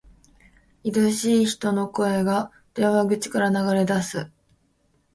[0.83, 4.31] 愛しい人の声が、電話口から流れ出す。